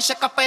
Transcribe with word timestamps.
شكبا 0.00 0.39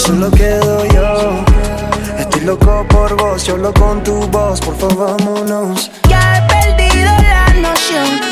solo 0.00 0.30
quedo 0.30 0.84
yo. 0.86 1.44
Estoy 2.18 2.40
loco 2.42 2.86
por 2.88 3.16
vos, 3.16 3.42
solo 3.42 3.72
con 3.72 4.02
tu 4.02 4.20
voz, 4.28 4.60
por 4.60 4.76
favor, 4.76 5.16
vámonos. 5.18 5.90
Ya 6.08 6.38
he 6.38 6.42
perdido 6.48 7.10
la 7.22 7.54
noción. 7.60 8.29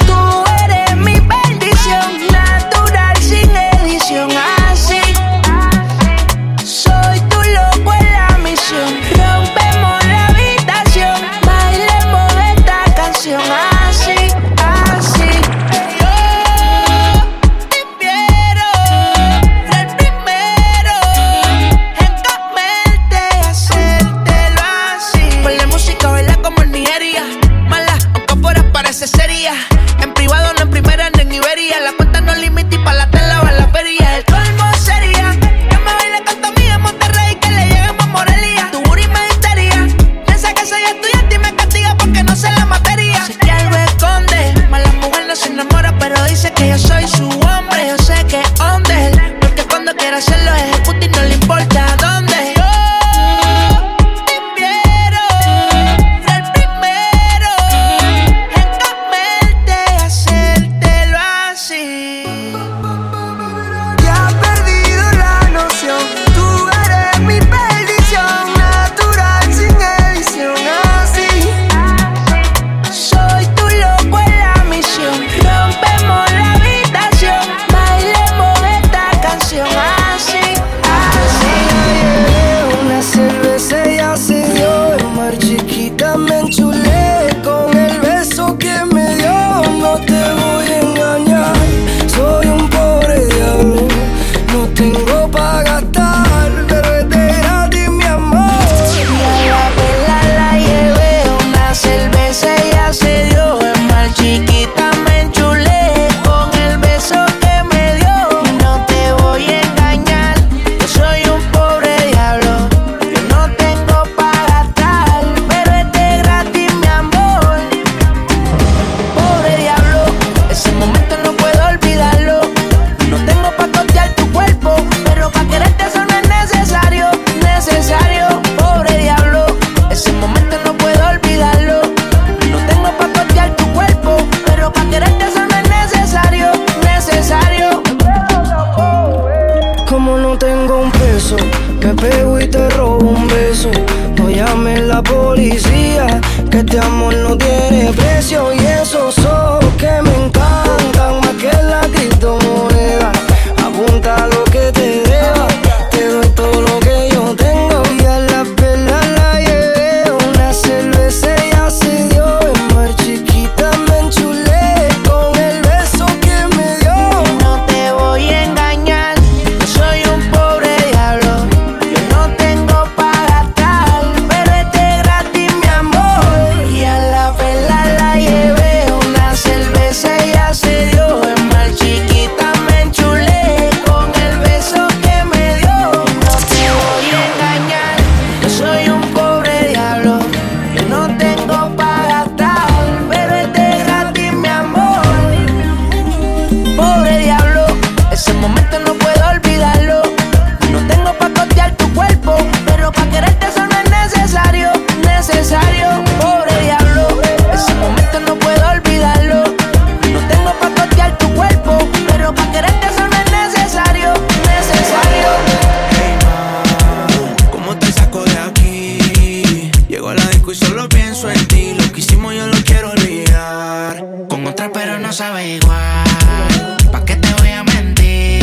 Solo 220.59 220.89
pienso 220.89 221.31
en 221.31 221.47
ti, 221.47 221.75
lo 221.79 221.93
que 221.93 222.01
hicimos 222.01 222.35
yo 222.35 222.47
lo 222.47 222.57
quiero 222.65 222.91
olvidar. 222.91 224.05
Con 224.29 224.45
otra 224.47 224.71
pero 224.73 224.99
no 224.99 225.13
sabe 225.13 225.55
igual. 225.57 226.77
¿Pa' 226.91 227.05
qué 227.05 227.17
te 227.17 227.33
voy 227.35 227.51
a 227.51 227.63
mentir? 227.63 228.43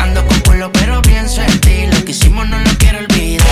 Ando 0.00 0.26
con 0.26 0.40
pueblo 0.40 0.70
pero 0.72 1.00
pienso 1.02 1.40
en 1.42 1.60
ti, 1.60 1.86
lo 1.86 2.04
que 2.04 2.10
hicimos 2.10 2.48
no 2.48 2.58
lo 2.58 2.70
quiero 2.78 2.98
olvidar. 2.98 3.46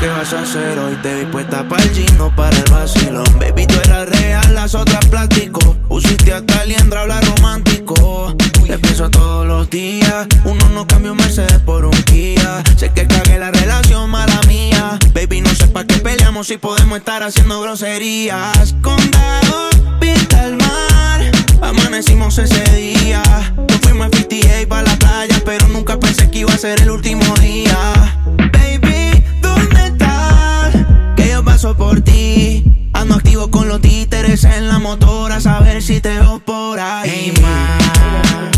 ¿Qué 0.00 0.06
vas 0.06 0.32
a 0.32 0.42
hacer 0.42 0.78
hoy? 0.78 0.94
Te 1.02 1.14
vi 1.16 1.24
puesta 1.26 1.68
para 1.68 1.82
el 1.82 1.90
gino, 1.90 2.34
para 2.34 2.56
el 2.56 2.64
vacilón. 2.70 3.26
Baby, 3.38 3.66
tú 3.66 3.74
eras 3.84 4.08
real, 4.08 4.54
las 4.54 4.74
otras 4.74 5.04
plástico. 5.06 5.76
Usiste 5.88 6.32
a 6.32 6.44
Caliendra, 6.46 7.02
habla 7.02 7.20
romántico. 7.20 8.34
Te 8.68 8.78
pienso 8.78 9.08
todos 9.08 9.46
los 9.46 9.70
días. 9.70 10.26
Uno 10.44 10.68
no 10.68 10.86
cambia 10.86 11.12
un 11.12 11.16
Mercedes 11.16 11.58
por 11.60 11.86
un 11.86 12.02
Kia. 12.02 12.62
Sé 12.76 12.92
que 12.92 13.06
cagué 13.06 13.38
la 13.38 13.50
relación, 13.50 14.10
mala 14.10 14.38
mía. 14.46 14.98
Baby, 15.14 15.40
no 15.40 15.48
sé 15.54 15.68
para 15.68 15.86
qué 15.86 15.94
peleamos 16.00 16.48
si 16.48 16.58
podemos 16.58 16.98
estar 16.98 17.22
haciendo 17.22 17.62
groserías. 17.62 18.74
Condado, 18.82 19.70
pinta 19.98 20.44
el 20.44 20.56
mar. 20.56 21.22
Amanecimos 21.62 22.36
ese 22.36 22.62
día. 22.76 23.22
Nos 23.56 23.80
fuimos 23.80 24.08
a 24.08 24.16
58 24.18 24.68
para 24.68 24.82
la 24.82 24.96
playa, 24.98 25.42
pero 25.46 25.66
nunca 25.68 25.98
pensé 25.98 26.30
que 26.30 26.40
iba 26.40 26.52
a 26.52 26.58
ser 26.58 26.78
el 26.82 26.90
último 26.90 27.24
día. 27.36 28.20
Baby, 28.52 29.24
¿dónde 29.40 29.86
estás? 29.86 30.74
Que 31.16 31.30
yo 31.30 31.42
paso 31.42 31.74
por 31.74 32.02
ti. 32.02 32.87
Estamos 33.08 33.24
activos 33.24 33.48
con 33.48 33.68
los 33.68 33.80
títeres 33.80 34.44
en 34.44 34.68
la 34.68 34.78
motora, 34.78 35.36
a 35.36 35.40
saber 35.40 35.80
si 35.80 35.98
te 35.98 36.10
veo 36.10 36.40
por 36.40 36.78
ahí. 36.78 37.10
Hey, 37.10 37.34
ma, 37.40 37.78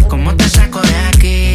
¿cómo 0.08 0.34
te 0.34 0.48
saco 0.48 0.80
de 0.80 0.96
aquí? 1.06 1.54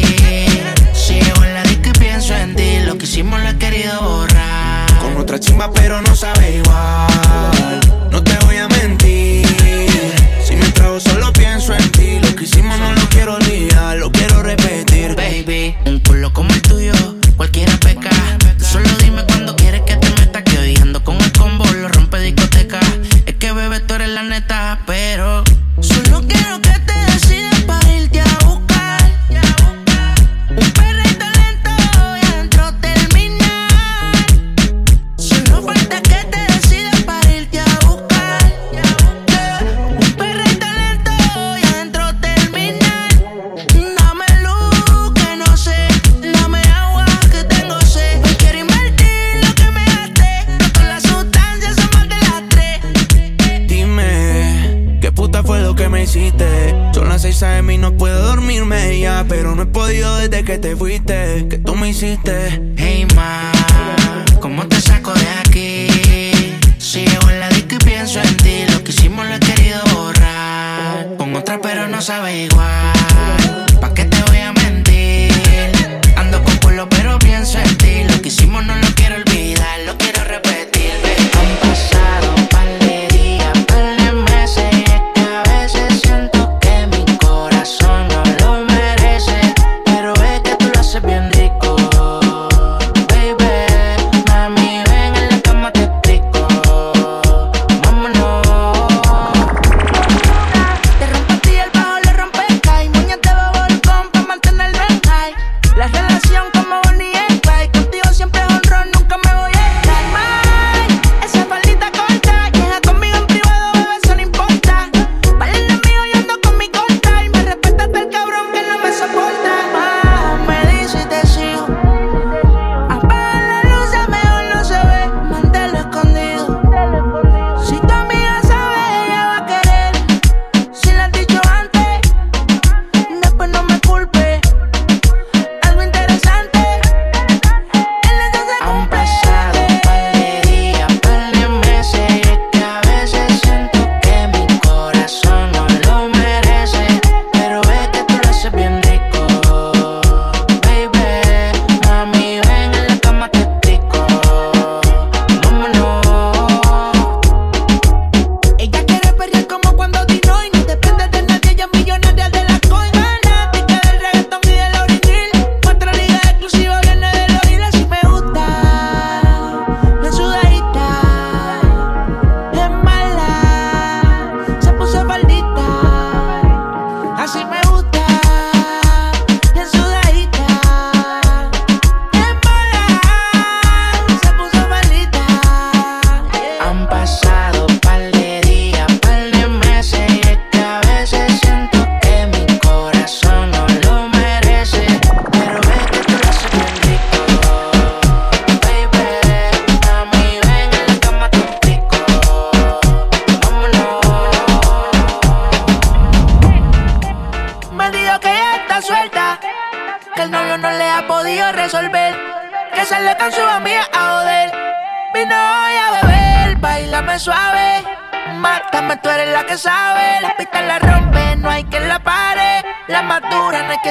Si 0.94 1.18
en 1.18 1.54
la 1.54 1.62
disco 1.64 1.90
pienso 1.98 2.34
en 2.34 2.56
ti, 2.56 2.78
lo 2.86 2.96
que 2.96 3.04
hicimos 3.04 3.38
lo 3.42 3.50
he 3.50 3.58
querido 3.58 4.00
borrar. 4.00 4.98
Con 4.98 5.14
otra 5.18 5.38
chimba, 5.38 5.70
pero 5.74 6.00
no 6.00 6.16
sabe 6.16 6.56
igual. 6.56 7.80
No 8.10 8.24
te 8.24 8.34
voy 8.46 8.56
a 8.56 8.66
mentir. 8.68 9.46
Si 10.42 10.56
me 10.56 10.72
trago, 10.72 10.98
solo 10.98 11.30
pienso 11.34 11.74
en 11.74 11.92
ti, 11.92 12.18
lo 12.18 12.34
que 12.34 12.44
hicimos 12.44 12.78
no 12.78 12.94
lo 12.94 12.95
pero 24.86 25.45
de 57.44 57.62
mí, 57.62 57.76
no 57.76 57.92
puedo 57.92 58.18
dormirme 58.22 58.98
ya. 58.98 59.24
Pero 59.28 59.54
no 59.54 59.64
he 59.64 59.66
podido 59.66 60.16
desde 60.16 60.42
que 60.42 60.58
te 60.58 60.74
fuiste, 60.74 61.46
que 61.48 61.58
tú 61.58 61.74
me 61.74 61.90
hiciste. 61.90 62.62
Hey, 62.78 63.06
ma, 63.14 63.52
¿cómo 64.40 64.66
te 64.66 64.80
saco 64.80 65.12
de 65.12 65.28
aquí? 65.40 65.86
Sigo 66.78 67.28
en 67.30 67.40
la 67.40 67.48
disco 67.50 67.74
y 67.74 67.78
pienso 67.84 68.20
en 68.22 68.36
ti. 68.38 68.64
Lo 68.72 68.82
que 68.82 68.90
hicimos 68.90 69.26
lo 69.26 69.34
he 69.34 69.40
querido 69.40 69.80
borrar. 69.94 71.16
Con 71.18 71.36
otra, 71.36 71.60
pero 71.60 71.86
no 71.88 72.00
sabe 72.00 72.44
igual. 72.44 72.95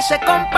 se 0.07 0.19
compara. 0.19 0.54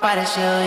apareció. 0.00 0.59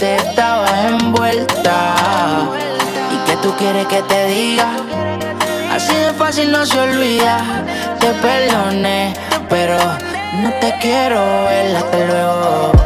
te 0.00 0.16
estabas 0.16 0.72
envuelta. 0.86 1.94
¿Y 3.12 3.30
que 3.30 3.36
tú 3.42 3.54
quieres 3.58 3.86
que 3.86 4.02
te 4.02 4.26
diga? 4.28 4.68
Así 5.70 5.94
de 5.94 6.12
fácil 6.14 6.50
no 6.50 6.64
se 6.64 6.80
olvida. 6.80 7.36
Te 8.00 8.10
perdoné, 8.14 9.12
pero 9.50 9.76
no 10.42 10.50
te 10.54 10.74
quiero 10.80 11.20
ver. 11.44 11.76
Hasta 11.76 11.98
luego. 11.98 12.79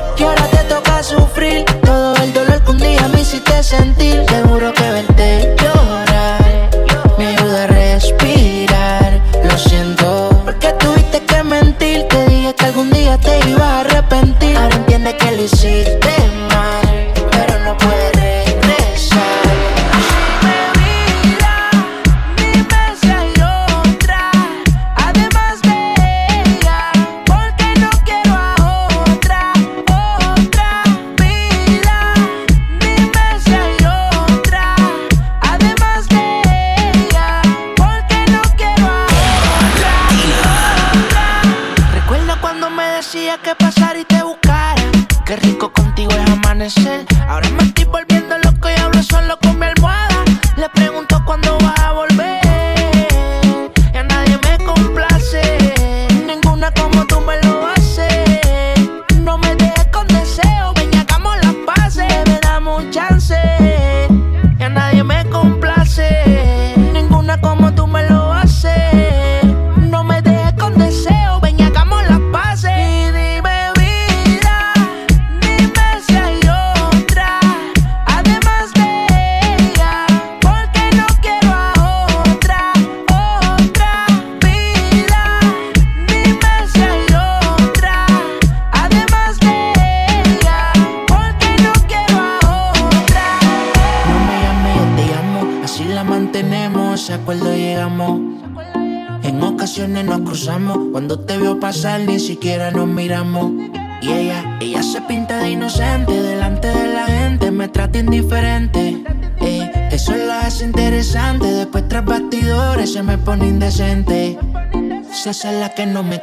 que 115.74 115.87
no 115.87 116.02
me 116.02 116.13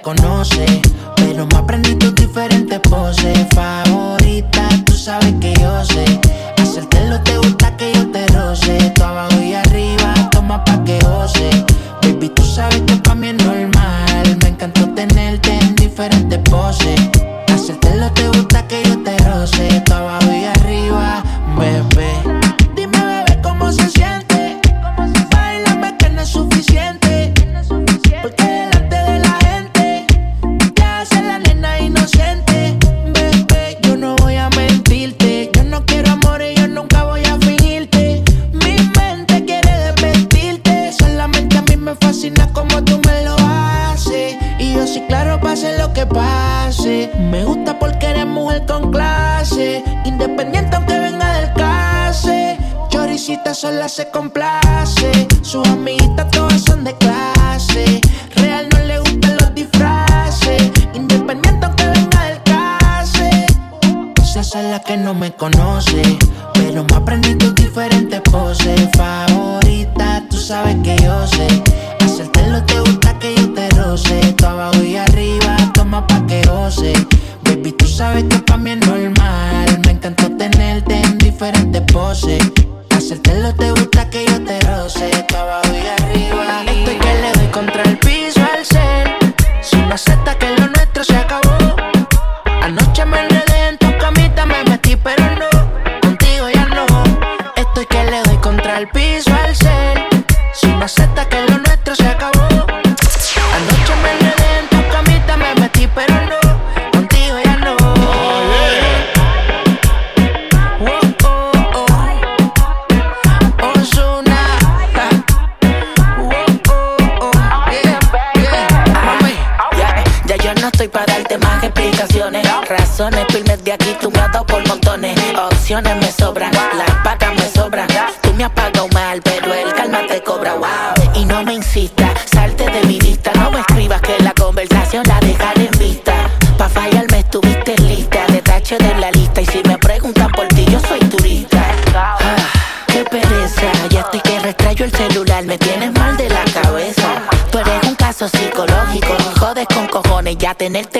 La 53.71 53.88
se 53.88 54.12
complace 54.12 54.61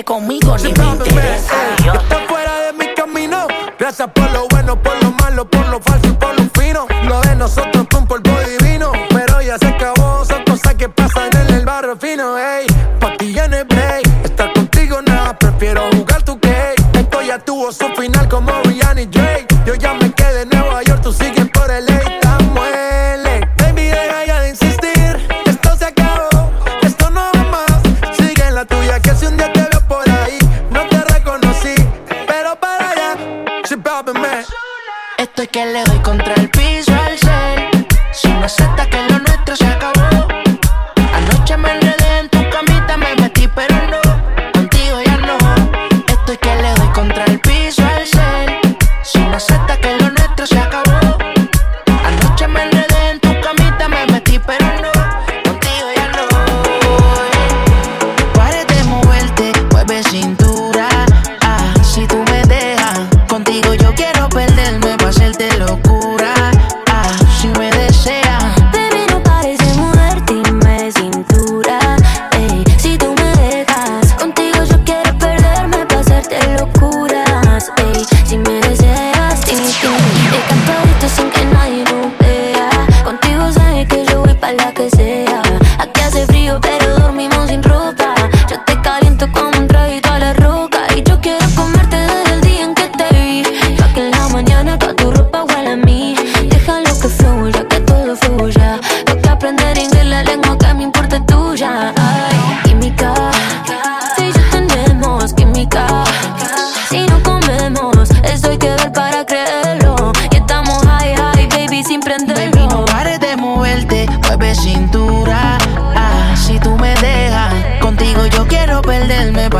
conmigo 0.02 0.56
ni 0.58 0.72
me 0.72 0.84
interesa. 0.84 1.54
Está 1.78 2.18
fuera 2.28 2.60
de 2.66 2.72
mi 2.72 2.94
camino, 2.94 3.46
gracias 3.78 4.08
por 4.12 4.30
lo 4.30 4.51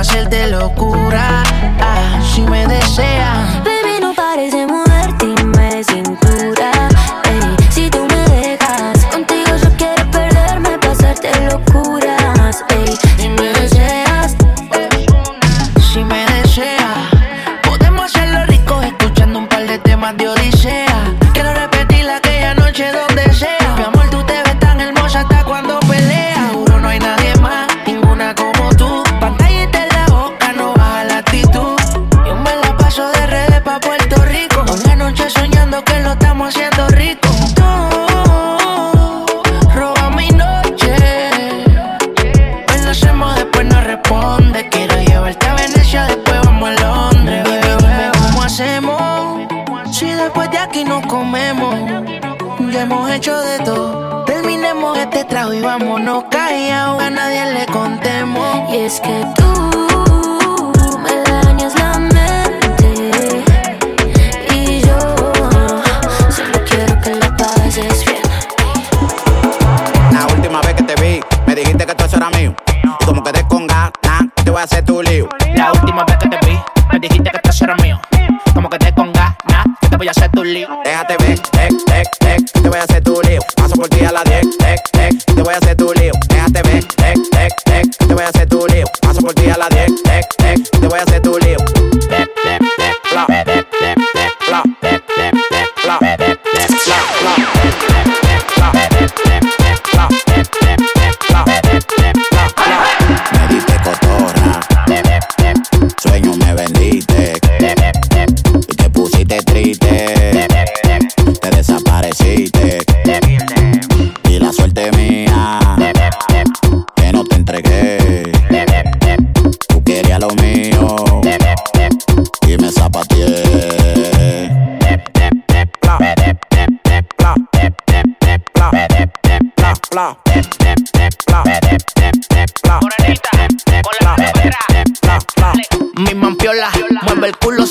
hacértelo 0.03 0.73
cool 0.75 0.92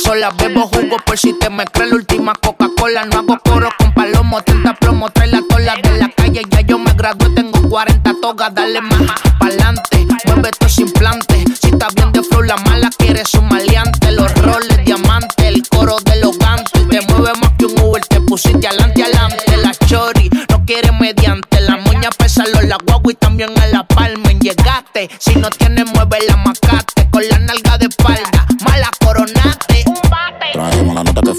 sola, 0.02 0.30
bebo 0.38 0.68
jugo 0.68 0.98
por 1.06 1.18
si 1.18 1.34
te 1.34 1.50
me 1.50 1.66
crees 1.66 1.90
la 1.90 1.96
última 1.96 2.34
Coca-Cola. 2.36 3.06
No 3.06 3.20
hago 3.20 3.38
coro 3.44 3.70
con 3.78 3.94
palomo, 3.94 4.42
30 4.42 4.74
plomo, 4.76 5.10
trae 5.10 5.28
la 5.28 5.42
tola 5.48 5.76
de 5.82 5.98
la 5.98 6.10
calle. 6.10 6.42
Ya 6.50 6.62
yo 6.62 6.80
me 6.80 6.92
gradué, 6.94 7.30
tengo 7.36 7.62
40 7.70 8.16
togas, 8.22 8.54
dale 8.54 8.82
más 8.82 9.02
pa'lante. 9.40 10.08
Mueve 10.26 10.50
estos 10.50 10.78
implantes, 10.80 11.60
si 11.60 11.70
está 11.70 11.88
bien 11.96 12.12
de 12.12 12.24
flow, 12.24 12.42
la 12.42 12.58
mala 12.58 12.90
quiere 12.98 13.24
su 13.26 13.42
maleante. 13.42 14.12
Los 14.12 14.34
roles, 14.36 14.86
diamante, 14.86 15.48
el 15.48 15.68
coro 15.70 15.98
de 16.06 16.16
los 16.18 16.38
gantes. 16.38 16.88
Te 16.90 17.02
mueve 17.02 17.34
más 17.40 17.52
que 17.58 17.66
un 17.66 17.80
Uber, 17.80 18.04
te 18.06 18.22
pusiste 18.22 18.68
adelante, 18.68 19.04
adelante. 19.04 19.58
La 19.58 19.74
chori, 19.88 20.30
no 20.50 20.66
quiere 20.66 20.92
mediante. 20.94 21.62
La 21.62 21.78
moña 21.78 22.10
pesa 22.18 22.44
los 22.48 22.64
la 22.64 22.78
guagua 22.86 23.12
y 23.12 23.16
también 23.16 23.52
a 23.60 23.68
la 23.68 23.86
palma. 23.86 24.32
Llegaste, 24.42 25.10
si 25.20 25.36
no 25.36 25.50
tienes, 25.50 25.86
mueve 25.94 26.18
la 26.28 26.38
macate. 26.38 27.08
Con 27.12 27.28
la 27.28 27.40
nalga 27.40 27.78
de 27.78 27.88
espalda, 27.88 28.41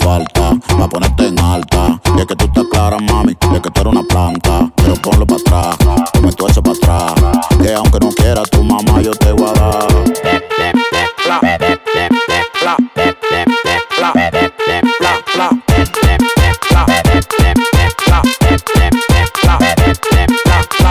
falta, 0.03 0.53
pa' 0.79 0.88
ponerte 0.88 1.29
en 1.29 1.38
alta. 1.38 2.01
Y 2.17 2.21
es 2.21 2.27
que 2.27 2.37
tú 2.37 2.45
estás 2.47 2.65
clara, 2.71 2.99
mami, 2.99 3.37
y 3.53 3.55
es 3.55 3.61
que 3.61 3.71
tú 3.71 3.81
eres 3.81 3.93
una 3.93 4.03
planta. 4.03 4.71
Pero 4.77 4.95
ponlo 4.97 5.27
para 5.27 5.41
atrás, 5.41 5.77
todo 6.37 6.49
eso 6.49 6.62
para 6.62 6.77
atrás. 6.77 7.49
Que 7.61 7.73
aunque 7.75 7.99
no 8.01 8.11
quieras 8.11 8.51
tu 8.51 8.62
mamá, 8.62 9.01
yo 9.01 9.12
te 9.12 9.33
voy 9.33 9.49
a 9.49 9.53
dar. 9.53 9.87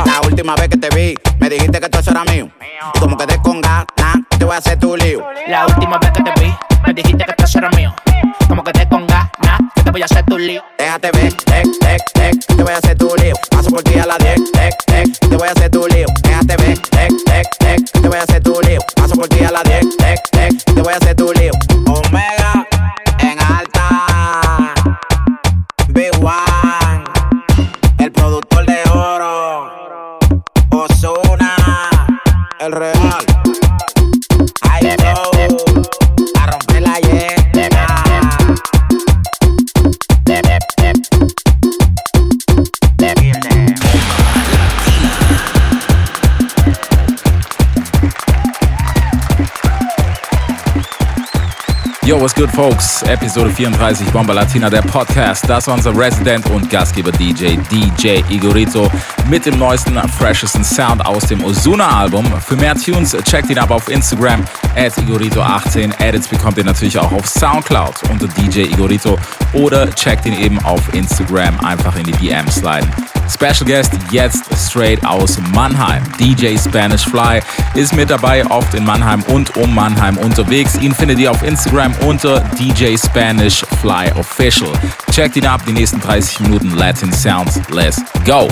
La 0.06 0.22
última 0.28 0.56
vez 0.56 0.70
que 0.70 0.78
te 0.78 0.90
vi, 0.96 1.16
me 1.40 1.50
dijiste 1.50 1.80
que 1.80 1.90
todo 1.90 2.02
eso 2.02 2.12
era 2.12 2.24
mío. 2.26 2.50
Y 2.96 3.00
como 3.00 3.18
quedé 3.18 3.42
con 3.42 3.62
ganas, 3.62 3.88
te 4.38 4.46
voy 4.46 4.56
a 4.56 4.58
hacer 4.58 4.80
tu 4.80 4.96
lío. 4.96 5.24
La 5.48 5.66
última 5.66 5.98
vez 5.98 6.12
que 6.12 6.24
te 6.24 6.32
vi, 6.42 6.54
me 6.86 6.94
dijiste 6.94 7.26
que 7.26 7.44
esto 7.44 7.58
era 7.60 7.70
mío. 7.72 7.94
Te 9.92 9.96
voy 9.96 10.02
a 10.04 10.06
hacer 10.06 10.24
tu 10.26 10.38
lío. 10.38 10.64
Déjate 10.78 11.12
ver, 11.12 11.34
tec, 11.34 11.66
tec, 11.80 12.02
tec, 12.14 12.46
te 12.46 12.64
voy 12.64 12.72
a 12.72 12.78
hacer 12.78 12.98
tu 12.98 13.14
lío. 13.22 13.36
Paso 13.50 13.70
por 13.70 13.84
ti 13.84 14.00
a 14.00 14.06
la 14.06 14.18
10, 14.18 14.52
tec, 14.54 14.74
tec, 14.86 15.20
te 15.20 15.36
voy 15.36 15.48
a 15.48 15.52
hacer 15.52 15.70
tu 15.70 15.86
lío. 15.88 16.06
Déjate 16.24 16.56
ver, 16.56 16.80
tec, 16.80 17.12
tec, 17.26 17.48
tec, 17.60 17.92
te 17.92 18.08
voy 18.08 18.18
a 18.18 18.24
hacer 18.24 18.42
tu 18.42 18.62
lío. 18.62 18.80
Paso 18.96 19.16
por 19.16 19.28
ti 19.28 19.44
a 19.44 19.52
la 19.52 19.62
10, 19.64 19.98
tec, 19.98 20.20
tec, 20.32 20.64
te 20.64 20.82
voy 20.82 20.94
a 20.94 20.96
hacer 20.96 21.16
tu 21.16 21.34
lío. 21.34 21.52
Omega 21.88 22.66
en 23.20 23.40
alta, 23.42 24.74
Big 25.90 26.12
One, 26.24 27.04
el 27.98 28.12
productor 28.14 28.66
de 28.66 28.82
oro, 28.94 30.20
Ozuna, 30.70 31.56
el 32.60 32.72
real. 32.72 33.31
Yo, 52.12 52.20
what's 52.20 52.34
good, 52.34 52.52
folks? 52.52 53.04
Episode 53.04 53.50
34 53.50 54.12
Bomba 54.12 54.34
Latina, 54.34 54.70
der 54.70 54.82
Podcast. 54.82 55.48
Das 55.48 55.68
war 55.68 55.76
unser 55.76 55.96
Resident 55.96 56.46
und 56.50 56.70
Gastgeber 56.70 57.10
DJ, 57.10 57.56
DJ 57.72 58.22
Igorito, 58.30 58.92
mit 59.30 59.46
dem 59.46 59.58
neuesten, 59.58 59.98
freshesten 60.10 60.62
Sound 60.62 61.06
aus 61.06 61.28
dem 61.28 61.42
Ozuna-Album. 61.42 62.26
Für 62.42 62.58
mehr 62.58 62.76
Tunes 62.76 63.16
checkt 63.24 63.50
ihn 63.50 63.60
ab 63.60 63.72
auf 63.72 63.88
Instagram, 63.88 64.44
at 64.76 64.92
Igorito18. 64.98 66.02
Edits 66.02 66.28
bekommt 66.28 66.58
ihr 66.58 66.66
natürlich 66.66 67.00
auch 67.00 67.14
auf 67.14 67.30
Soundcloud 67.30 68.02
unter 68.10 68.28
DJ 68.28 68.64
Igorito 68.64 69.18
oder 69.54 69.90
checkt 69.96 70.26
ihn 70.26 70.38
eben 70.38 70.60
auf 70.66 70.94
Instagram, 70.94 71.58
einfach 71.62 71.96
in 71.96 72.04
die 72.04 72.12
DMs 72.12 72.56
sliden. 72.56 72.90
Special 73.30 73.66
Guest 73.66 73.94
jetzt 74.12 74.46
straight 74.58 75.06
aus 75.06 75.38
Mannheim. 75.54 76.04
DJ 76.20 76.58
Spanish 76.58 77.06
Fly 77.06 77.42
ist 77.76 77.96
mit 77.96 78.10
dabei, 78.10 78.46
oft 78.48 78.74
in 78.74 78.86
Mannheim 78.86 79.24
und 79.24 79.56
um 79.58 79.74
Mannheim 79.74 80.18
unterwegs. 80.18 80.76
Ihn 80.78 80.94
findet 80.94 81.20
ihr 81.20 81.32
auf 81.32 81.44
Instagram 81.44 81.94
unter 82.06 82.40
DJ 82.60 82.96
Spanish 82.98 83.66
Fly 83.82 84.12
Official. 84.18 84.72
Checkt 85.12 85.36
ihn 85.36 85.46
ab, 85.46 85.62
die 85.68 85.74
nächsten 85.74 86.00
30 86.00 86.42
Minuten 86.42 86.72
Latin 86.72 87.12
Sounds. 87.12 87.60
Let's 87.70 88.02
go! 88.26 88.48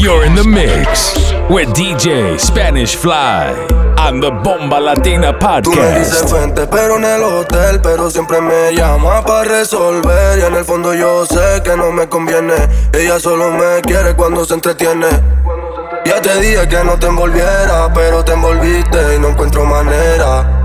You're 0.00 0.24
in 0.24 0.34
the 0.34 0.44
mix 0.44 1.12
with 1.50 1.68
DJ 1.74 2.40
Spanish 2.40 2.96
Fly 2.96 3.52
on 3.98 4.18
the 4.18 4.30
Bomba 4.30 4.80
Latina 4.80 5.38
Tú 5.62 5.72
me 5.74 5.98
dices 5.98 6.22
podcast. 6.22 6.32
vente, 6.32 6.66
pero 6.68 6.96
en 6.96 7.04
el 7.04 7.22
hotel, 7.22 7.80
pero 7.82 8.10
siempre 8.10 8.40
me 8.40 8.74
llama 8.74 9.22
para 9.22 9.44
resolver. 9.44 10.38
Y 10.38 10.42
en 10.42 10.54
el 10.54 10.64
fondo 10.64 10.94
yo 10.94 11.26
sé 11.26 11.62
que 11.62 11.76
no 11.76 11.92
me 11.92 12.08
conviene. 12.08 12.54
Ella 12.94 13.20
solo 13.20 13.50
me 13.50 13.82
quiere 13.82 14.14
cuando 14.14 14.46
se 14.46 14.54
entretiene. 14.54 15.06
Ya 16.06 16.22
te 16.22 16.40
dije 16.40 16.66
que 16.66 16.82
no 16.82 16.98
te 16.98 17.06
envolviera, 17.06 17.92
pero 17.92 18.24
te 18.24 18.32
envolviste 18.32 19.16
y 19.16 19.18
no 19.18 19.28
encuentro 19.28 19.66
manera 19.66 20.60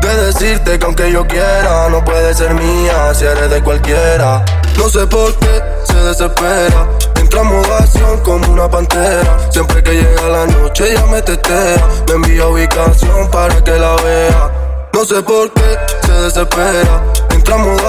de 0.00 0.26
decirte 0.26 0.78
que 0.80 0.84
aunque 0.84 1.12
yo 1.12 1.26
quiera, 1.28 1.88
no 1.90 2.04
puede 2.04 2.34
ser 2.34 2.54
mía 2.54 3.14
si 3.14 3.24
eres 3.24 3.50
de 3.50 3.62
cualquiera. 3.62 4.44
No 4.76 4.88
sé 4.88 5.06
por 5.06 5.32
qué 5.36 5.62
se 5.84 5.94
desespera. 5.94 6.86
Acción 7.32 8.20
como 8.20 8.52
una 8.52 8.68
pantera. 8.68 9.50
Siempre 9.50 9.82
que 9.82 9.92
llega 9.92 10.28
la 10.28 10.46
noche 10.46 10.92
ella 10.92 11.06
me 11.06 11.22
tetea. 11.22 11.88
Me 12.08 12.14
envía 12.14 12.46
ubicación 12.46 13.30
para 13.30 13.62
que 13.62 13.70
la 13.70 13.96
vea. 13.96 14.88
No 14.92 15.04
sé 15.04 15.22
por 15.22 15.52
qué 15.52 15.78
se 16.04 16.12
desespera. 16.12 17.04
En 17.30 17.40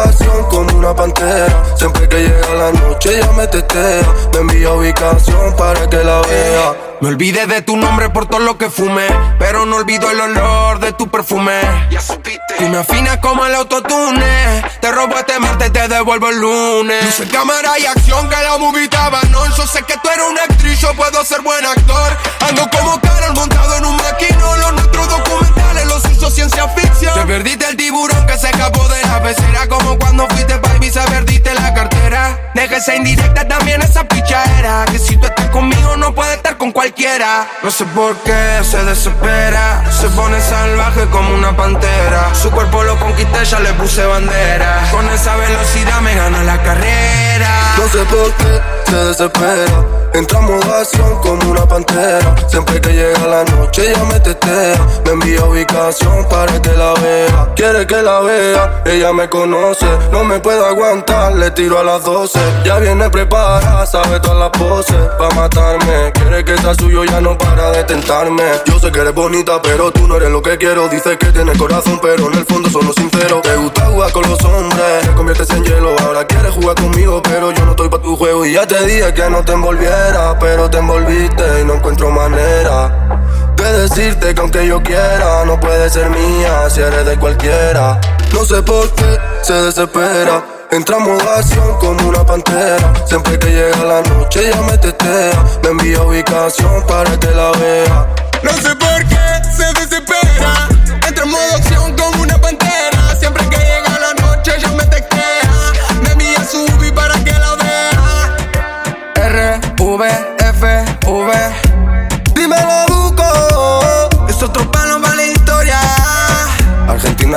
acción 0.05 0.45
como 0.49 0.77
una 0.77 0.95
pantera. 0.95 1.63
Siempre 1.75 2.07
que 2.07 2.17
llega 2.17 2.53
la 2.53 2.71
noche 2.71 3.17
ella 3.17 3.31
me 3.31 3.47
tetea. 3.47 4.13
Me 4.33 4.39
envía 4.39 4.71
ubicación 4.71 5.55
para 5.57 5.89
que 5.89 6.03
la 6.03 6.21
vea. 6.21 6.90
Me 7.01 7.07
olvidé 7.07 7.47
de 7.47 7.63
tu 7.63 7.77
nombre 7.77 8.11
por 8.11 8.27
todo 8.27 8.41
lo 8.41 8.59
que 8.59 8.69
fumé, 8.69 9.07
pero 9.39 9.65
no 9.65 9.77
olvido 9.77 10.11
el 10.11 10.21
olor 10.21 10.79
de 10.79 10.93
tu 10.93 11.09
perfume. 11.09 11.59
Ya 11.89 11.99
supiste. 11.99 12.53
Tú 12.59 12.67
me 12.69 12.77
afinas 12.77 13.17
como 13.17 13.43
el 13.43 13.55
autotune. 13.55 14.61
Te 14.79 14.91
robo 14.91 15.17
este 15.17 15.39
martes 15.39 15.69
y 15.69 15.71
te 15.71 15.87
devuelvo 15.87 16.29
el 16.29 16.39
lunes. 16.39 17.03
Luce 17.03 17.27
cámara 17.29 17.79
y 17.79 17.87
acción 17.87 18.29
que 18.29 18.35
la 18.35 18.55
movie 18.59 18.87
no. 19.31 19.57
Yo 19.57 19.65
sé 19.65 19.81
que 19.81 19.95
tú 19.97 20.09
eres 20.09 20.25
una 20.29 20.43
actriz, 20.43 20.79
yo 20.79 20.93
puedo 20.93 21.25
ser 21.25 21.41
buen 21.41 21.65
actor. 21.65 22.17
Ando 22.47 22.69
como 22.69 23.01
Carol 23.01 23.33
montado 23.33 23.77
en 23.77 23.85
un 23.85 23.97
maquino 23.97 24.70
ciencia 26.31 26.67
ficción. 26.69 27.13
Te 27.13 27.25
perdiste 27.25 27.67
el 27.67 27.77
tiburón 27.77 28.25
que 28.25 28.37
se 28.37 28.49
escapó 28.49 28.87
de 28.87 29.01
la 29.03 29.21
pecera. 29.21 29.67
Como 29.67 29.97
cuando 29.99 30.27
fuiste 30.29 30.57
para 30.57 30.75
Ibiza, 30.77 31.05
perdiste 31.05 31.53
la 31.53 31.73
cartera. 31.73 32.51
Déjese 32.55 32.95
indirecta 32.95 33.47
también 33.47 33.81
esa 33.81 34.03
pichadera. 34.05 34.85
Que 34.91 34.97
si 34.97 35.17
tú 35.17 35.25
estás 35.25 35.47
conmigo, 35.47 35.97
no 35.97 36.13
puedes 36.15 36.37
estar 36.37 36.57
con 36.57 36.71
cualquiera. 36.71 37.47
No 37.61 37.69
sé 37.69 37.85
por 37.85 38.15
qué 38.23 38.61
se 38.63 38.83
desespera. 38.83 39.83
Se 39.91 40.07
pone 40.09 40.39
salvaje 40.41 41.05
como 41.11 41.33
una 41.35 41.55
pantera. 41.55 42.33
Su 42.33 42.49
cuerpo 42.51 42.83
lo 42.83 42.97
conquisté, 42.99 43.45
ya 43.45 43.59
le 43.59 43.73
puse 43.73 44.05
bandera. 44.05 44.87
Con 44.91 45.07
esa 45.09 45.35
velocidad 45.35 46.01
me 46.01 46.15
gana 46.15 46.43
la 46.43 46.61
carrera. 46.63 47.75
No 47.77 47.87
sé 47.89 48.05
por 48.05 48.31
qué 48.33 48.61
se 48.89 48.95
desespera. 48.95 50.01
Entra 50.13 50.39
en 50.39 50.45
como 51.21 51.49
una 51.49 51.65
pantera. 51.65 52.35
Siempre 52.49 52.81
que 52.81 52.89
llega 52.89 53.27
la 53.27 53.43
noche, 53.45 53.89
ella 53.89 54.03
me 54.03 54.19
tetea. 54.19 54.87
Me 55.05 55.11
envía 55.11 55.45
ubicación 55.45 56.20
para 56.29 56.61
que 56.61 56.71
la 56.71 56.93
vea. 56.93 57.47
Quiere 57.55 57.85
que 57.85 58.01
la 58.01 58.19
vea, 58.21 58.83
ella 58.85 59.13
me 59.13 59.29
conoce. 59.29 59.85
No 60.11 60.23
me 60.23 60.39
puedo 60.39 60.65
aguantar, 60.65 61.33
le 61.35 61.51
tiro 61.51 61.79
a 61.79 61.83
las 61.83 62.03
12. 62.03 62.39
Ya 62.65 62.79
viene 62.79 63.09
preparada, 63.09 63.85
sabe 63.85 64.19
todas 64.19 64.37
las 64.37 64.49
poses. 64.49 64.95
Pa' 65.17 65.29
matarme, 65.35 66.11
quiere 66.13 66.43
que 66.43 66.57
sea 66.57 66.73
suyo, 66.75 67.03
ya 67.03 67.21
no 67.21 67.37
para 67.37 67.71
de 67.71 67.83
tentarme. 67.83 68.43
Yo 68.65 68.79
sé 68.79 68.91
que 68.91 68.99
eres 68.99 69.13
bonita, 69.13 69.61
pero 69.61 69.91
tú 69.91 70.07
no 70.07 70.17
eres 70.17 70.29
lo 70.29 70.41
que 70.41 70.57
quiero. 70.57 70.87
Dices 70.89 71.17
que 71.17 71.27
tienes 71.27 71.57
corazón, 71.57 71.99
pero 72.01 72.27
en 72.27 72.37
el 72.37 72.45
fondo 72.45 72.69
solo 72.69 72.93
sincero. 72.93 73.41
Te 73.41 73.55
gusta 73.55 73.85
jugar 73.85 74.11
con 74.11 74.29
los 74.29 74.43
hombres, 74.43 75.01
te 75.01 75.11
conviertes 75.13 75.49
en 75.51 75.63
hielo. 75.63 75.95
Ahora 76.05 76.25
quieres 76.25 76.51
jugar 76.51 76.75
conmigo, 76.75 77.21
pero 77.23 77.51
yo 77.51 77.65
no 77.65 77.71
estoy 77.71 77.89
pa' 77.89 78.01
tu 78.01 78.15
juego. 78.15 78.45
Y 78.45 78.53
ya 78.53 78.65
te 78.65 78.83
dije 78.85 79.13
que 79.13 79.29
no 79.29 79.43
te 79.43 79.53
envolviera, 79.53 80.37
pero 80.39 80.69
te 80.69 80.77
envolviste 80.77 81.61
y 81.61 81.65
no 81.65 81.75
encuentro 81.75 82.09
manera 82.09 83.50
que 83.61 83.67
decirte 83.67 84.33
que 84.33 84.41
aunque 84.41 84.65
yo 84.65 84.81
quiera, 84.81 85.45
no 85.45 85.59
puede 85.59 85.89
ser 85.89 86.09
mía 86.09 86.69
si 86.69 86.81
eres 86.81 87.05
de 87.05 87.17
cualquiera. 87.17 87.99
No 88.33 88.43
sé 88.43 88.61
por 88.63 88.89
qué 88.95 89.19
se 89.43 89.53
desespera. 89.53 90.43
Entra 90.71 90.97
en 90.97 91.21
acción 91.37 91.77
como 91.79 92.09
una 92.09 92.25
pantera. 92.25 92.93
Siempre 93.05 93.37
que 93.37 93.47
llega 93.47 93.83
la 93.83 94.01
noche 94.01 94.47
ella 94.47 94.61
me 94.61 94.77
tetea. 94.77 95.45
Me 95.63 95.69
envía 95.69 96.01
ubicación 96.01 96.85
para 96.87 97.19
que 97.19 97.27
la 97.31 97.51
vea. 97.51 98.07
No 98.41 98.51
sé 98.53 98.75
por 98.75 99.05
qué 99.07 99.25
se 99.55 99.65
desespera. 99.79 100.69
Entra 101.07 101.25
en 101.25 101.35
acción 101.55 101.95
como 101.95 102.20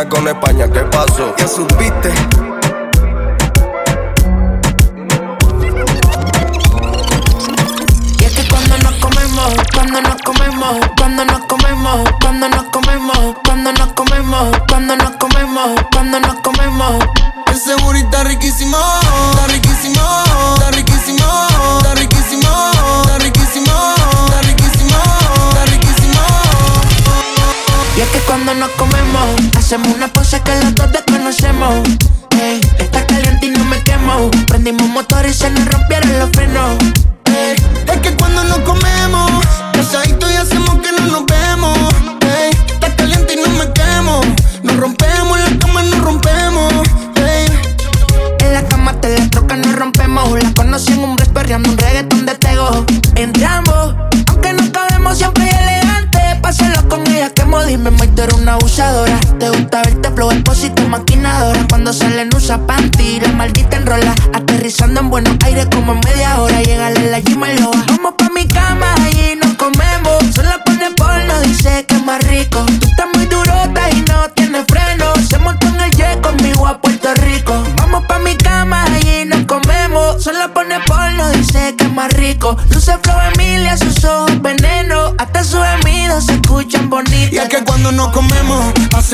con 0.08 0.26
España, 0.28 0.68
¿qué 0.70 0.80
pasó? 0.80 1.34
Ya 1.36 1.46
supiste 1.46 2.53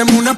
Hacemos 0.01 0.18
una 0.18 0.34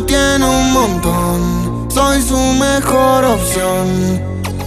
tiene 0.00 0.44
un 0.44 0.72
montón. 0.72 1.88
Soy 1.90 2.22
su 2.22 2.36
mejor 2.36 3.24
opción. 3.24 4.20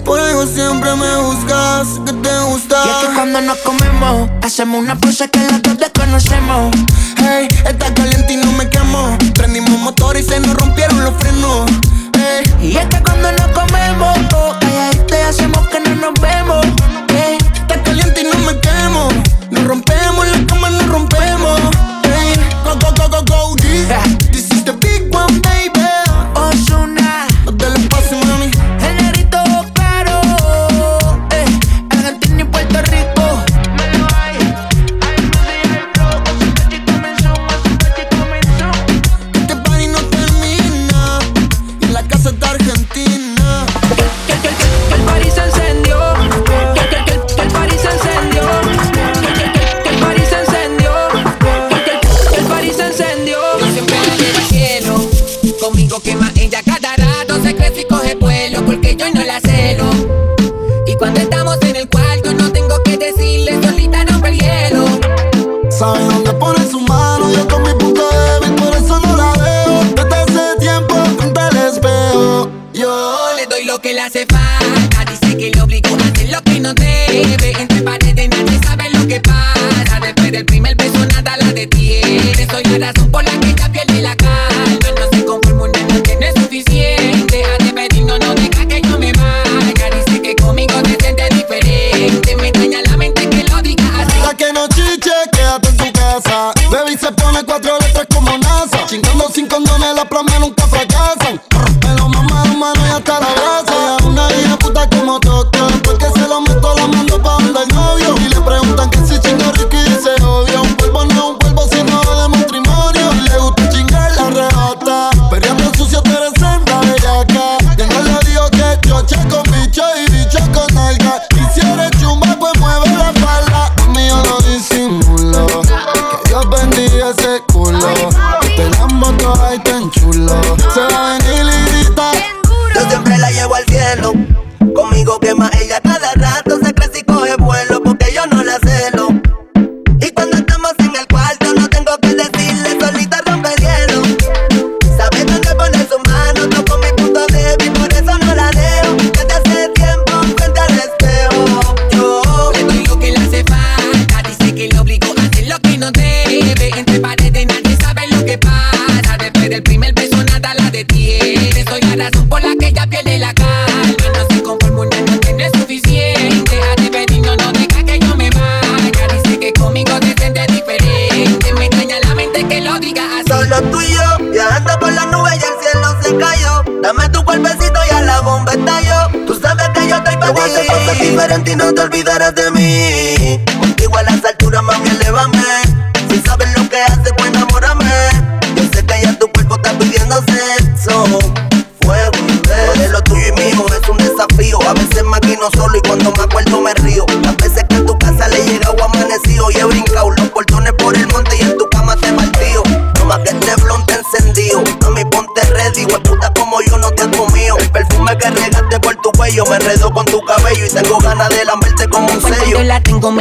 Por 0.03 0.19
algo 0.19 0.45
siempre 0.45 0.93
me 0.95 1.17
buscas, 1.17 1.87
que 2.05 2.13
te 2.13 2.39
gusta. 2.43 2.83
Y 2.85 2.89
es 2.89 2.95
que 3.07 3.15
cuando 3.15 3.41
nos 3.41 3.57
comemos, 3.59 4.29
hacemos 4.43 4.79
una 4.79 4.95
pose 4.95 5.27
que 5.29 5.39
las 5.39 5.61
dos 5.63 5.79
desconocemos. 5.79 6.75
Hey, 7.17 7.47
está 7.65 7.91
caliente 7.93 8.33
y 8.33 8.37
no 8.37 8.51
me 8.51 8.69
quemo. 8.69 9.17
Prendimos 9.33 9.71
motor 9.79 10.15
y 10.15 10.21
se 10.21 10.39
nos 10.39 10.55
rompieron 10.55 11.03
los 11.03 11.15
frenos. 11.15 11.71
Hey. 12.13 12.43
Y 12.61 12.77
es 12.77 12.85
que 12.85 13.01
cuando 13.01 13.31
nos 13.31 13.47
comemos, 13.47 14.17
oh, 14.35 14.53
hey, 14.61 15.01
te 15.07 15.23
hacemos 15.23 15.67
que 15.69 15.79
no 15.79 15.95
nos 15.95 16.13
vemos. 16.21 16.65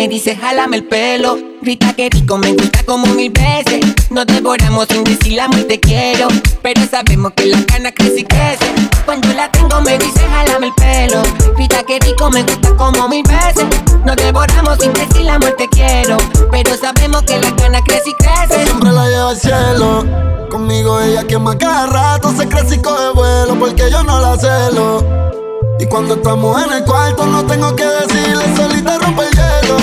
Me 0.05 0.09
dice 0.09 0.37
jálame 0.37 0.77
el 0.77 0.85
pelo 0.85 1.39
Grita 1.63 1.95
que 1.95 2.11
rico 2.11 2.37
me 2.37 2.53
gusta 2.53 2.83
como 2.85 3.07
mil 3.07 3.31
veces. 3.31 3.81
Nos 4.11 4.27
devoramos 4.27 4.87
sin 4.91 5.03
decir 5.03 5.33
la 5.33 5.49
muerte 5.49 5.81
quiero 5.81 6.29
Pero 6.63 6.83
sabemos 6.87 7.33
que 7.35 7.47
la 7.47 7.65
cana 7.65 7.91
crece 7.91 8.21
y 8.21 8.25
crece. 8.25 8.67
Cuando 9.07 9.29
la 9.33 9.51
tengo 9.51 9.81
me 9.81 9.97
dice 9.97 10.21
jálame 10.29 10.67
el 10.67 10.75
pelo 10.75 11.23
Grita 11.57 11.83
que 11.85 11.99
rico 12.01 12.31
me 12.31 12.43
gusta 12.43 12.77
como 12.77 13.09
mil 13.09 13.23
veces. 13.23 13.65
Nos 14.05 14.17
devoramos 14.17 14.79
sin 14.79 14.93
decir 14.93 15.23
la 15.23 15.39
muerte 15.39 15.67
quiero 15.71 16.19
Pero 16.53 16.77
sabemos 16.77 17.23
que 17.23 17.39
la 17.39 17.57
cana 17.57 17.81
crece 17.87 18.11
y 18.11 18.15
crece. 18.15 18.63
Siempre 18.67 18.93
la 18.93 19.09
lleva 19.09 19.31
al 19.31 19.39
cielo. 19.39 20.05
Conmigo 20.51 21.01
ella 21.01 21.27
quema 21.27 21.57
cada 21.57 21.87
rato, 21.87 22.31
se 22.37 22.47
crece 22.47 22.75
y 22.75 22.83
coge 22.83 23.09
vuelo 23.15 23.59
porque 23.59 23.91
yo 23.91 24.03
no 24.03 24.21
la 24.21 24.37
celo. 24.37 25.44
Y 25.85 25.87
cuando 25.87 26.15
estamos 26.15 26.65
en 26.65 26.73
el 26.73 26.85
cuarto 26.85 27.27
no 27.27 27.45
tengo 27.45 27.77
que 27.77 27.85
decirle, 27.85 28.57
solita 28.57 28.97
rompe 29.01 29.25
el 29.25 29.31
hielo. 29.33 29.77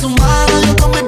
Su 0.00 0.08
mano, 0.08 0.60
yo 0.66 0.76
con 0.76 0.90
mi 0.92 1.02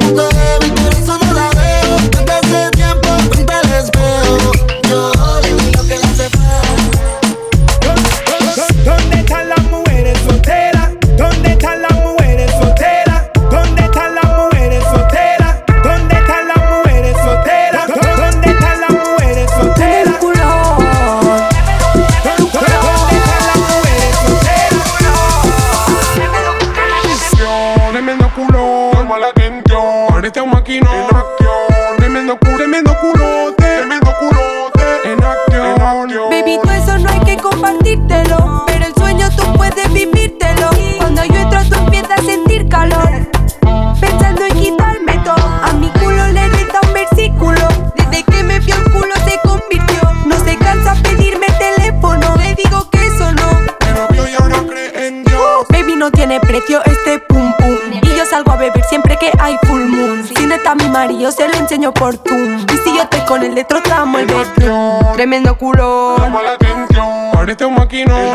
por. 61.93 62.15
Y 62.15 62.77
si 62.79 62.97
yo 62.97 63.03
estoy 63.03 63.21
con 63.27 63.43
el 63.43 63.55
de 63.55 63.65
trotamos 63.65 64.21
el 64.21 64.27
bedroom. 64.27 65.13
Tremendo 65.15 65.57
culo. 65.59 66.17
La 66.19 66.53
atención. 66.53 67.07
Parece 67.33 67.65
un 67.65 67.75
maquinón. 67.75 68.35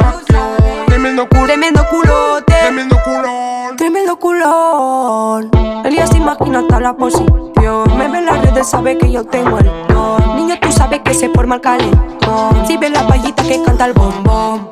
Tremendo 0.87 1.27
culo, 1.29 1.45
Tremendo 1.45 1.85
culote. 1.89 2.53
tremendo 2.53 2.97
culón. 3.03 3.77
Tremendo 3.77 4.15
culón. 4.17 5.49
El 5.85 5.91
día 5.93 6.05
se 6.07 6.17
imagina 6.17 6.59
hasta 6.59 6.79
la 6.79 6.93
posición. 6.93 7.97
Me 7.97 8.07
ve 8.07 8.19
en 8.19 8.25
las 8.25 8.41
redes, 8.41 8.67
sabe 8.69 8.97
que 8.97 9.11
yo 9.11 9.23
tengo 9.25 9.57
el 9.57 9.65
don. 9.87 10.35
Niño, 10.35 10.55
tú 10.61 10.71
sabes 10.71 11.01
que 11.03 11.13
se 11.13 11.29
forma 11.29 11.55
el 11.55 11.61
calentón. 11.61 12.67
Si 12.67 12.77
ves 12.77 12.91
la 12.91 13.07
payita 13.07 13.43
que 13.43 13.61
canta 13.63 13.85
el 13.85 13.93
bombón. 13.93 14.69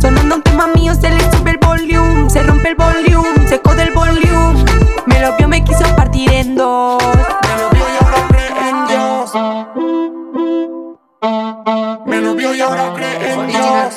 Sonando 0.00 0.36
un 0.36 0.42
tema 0.42 0.66
mío, 0.68 0.94
se 0.94 1.10
le 1.10 1.20
sube 1.32 1.50
el 1.50 1.58
volumen. 1.58 2.30
Se 2.30 2.42
rompe 2.42 2.68
el 2.70 2.74
volumen, 2.76 3.48
se 3.48 3.60
jode 3.64 3.82
el 3.82 3.92
volumen. 3.92 4.64
Me 5.06 5.20
lo 5.20 5.36
vio, 5.36 5.48
me 5.48 5.62
quiso 5.64 5.84
partir 5.96 6.30
en 6.32 6.54
dos. 6.54 7.02
Ahora 12.66 12.92
cree 12.94 13.32
en 13.32 13.46
Dios. 13.46 13.96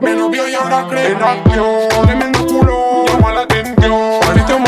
Me 0.00 0.14
lo 0.14 0.28
vio 0.28 0.48
y 0.48 0.54
ahora 0.54 0.86
cree 0.88 1.12
en 1.12 1.22
acción. 1.22 1.88
Tremendo 2.04 2.46
culo, 2.46 3.04
llama 3.06 3.32
la 3.32 3.40
atención. 3.42 4.20
Parece 4.20 4.54
un 4.54 4.62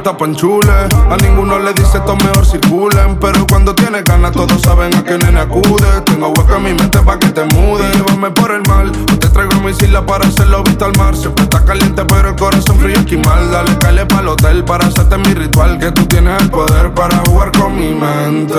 está 0.00 0.16
panchule, 0.16 0.88
a 1.10 1.16
ninguno 1.22 1.58
le 1.58 1.72
dice 1.74 1.98
esto 1.98 2.16
mejor 2.16 2.46
circulen. 2.46 3.18
Pero 3.20 3.46
cuando 3.46 3.74
tienes 3.74 4.02
ganas, 4.04 4.32
todos 4.32 4.60
saben 4.62 4.94
a 4.94 5.04
qué 5.04 5.18
nene 5.18 5.40
acude. 5.40 6.00
Tengo 6.04 6.28
hueco 6.28 6.56
en 6.56 6.62
mi 6.62 6.74
mente 6.74 6.98
pa' 7.00 7.18
que 7.18 7.28
te 7.28 7.44
mude. 7.54 7.84
Llévame 7.92 8.30
por 8.30 8.50
el 8.50 8.62
mal, 8.68 8.90
o 8.90 9.18
te 9.18 9.28
traigo 9.28 9.60
mi 9.60 9.70
isla 9.70 10.04
para 10.04 10.26
hacerlo 10.26 10.62
visto 10.64 10.86
al 10.86 10.92
mar. 10.96 11.14
Siempre 11.16 11.44
está 11.44 11.64
caliente, 11.64 12.04
pero 12.06 12.30
el 12.30 12.36
corazón 12.36 12.78
frío 12.78 12.96
esquimal. 12.96 13.50
Dale, 13.50 13.76
calle 13.78 14.06
pa'l 14.06 14.28
hotel 14.28 14.64
para 14.64 14.86
hacerte 14.86 15.18
mi 15.18 15.34
ritual. 15.34 15.78
Que 15.78 15.92
tú 15.92 16.06
tienes 16.06 16.42
el 16.42 16.50
poder 16.50 16.92
para 16.94 17.18
jugar 17.26 17.52
con 17.52 17.76
mi 17.76 17.94
mente. 17.94 18.56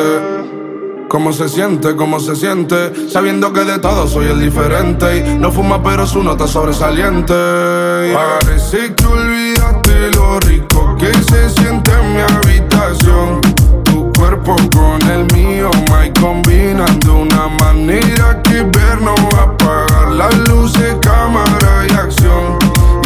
¿Cómo 1.10 1.34
se 1.34 1.50
siente? 1.50 1.96
¿Cómo 1.96 2.22
se 2.22 2.36
siente? 2.36 3.10
Sabiendo 3.10 3.52
que 3.52 3.66
de 3.66 3.80
todo 3.80 4.08
soy 4.08 4.28
el 4.28 4.40
diferente. 4.40 5.18
Y 5.18 5.40
no 5.40 5.52
fuma, 5.52 5.82
pero 5.84 6.06
su 6.06 6.24
nota 6.24 6.48
sobresaliente. 6.48 7.34
Parece 7.34 8.94
que 8.96 9.06
olvidaste 9.06 10.12
lo 10.12 10.40
rico 10.40 10.71
que 11.02 11.12
se 11.24 11.50
siente 11.50 11.92
en 11.92 12.14
mi 12.14 12.22
habitación. 12.22 13.42
Tu 13.86 14.12
cuerpo 14.14 14.56
con 14.72 15.02
el 15.10 15.26
mío, 15.34 15.72
my 15.90 16.14
combinando 16.22 17.16
una 17.16 17.48
manera 17.60 18.40
que 18.44 18.62
ver 18.62 19.02
no 19.02 19.16
va 19.34 19.40
a 19.40 19.44
apagar 19.46 20.12
las 20.12 20.38
luces, 20.48 20.96
cámara 21.02 21.88
y 21.90 21.94
acción. 21.94 22.60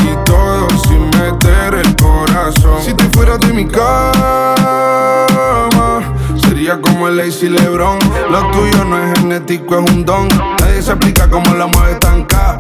Y 0.04 0.14
todo 0.26 0.68
sin 0.88 1.06
meter 1.06 1.74
el 1.76 1.96
corazón. 1.96 2.82
Si 2.84 2.94
te 2.94 3.06
fueras 3.14 3.40
de 3.40 3.54
mi 3.54 3.66
cama. 3.66 4.56
Sería 6.36 6.82
como 6.82 7.08
el 7.08 7.16
Lazy 7.16 7.48
Lebron. 7.48 7.98
Lo 8.30 8.52
tuyo 8.52 8.84
no 8.84 9.02
es 9.02 9.18
genético, 9.20 9.80
es 9.80 9.92
un 9.92 10.04
don. 10.04 10.28
Nadie 10.60 10.82
se 10.82 10.92
explica 10.92 11.30
cómo 11.30 11.54
la 11.56 11.68
mueve 11.68 11.96
tan 11.96 12.26
cara. 12.26 12.58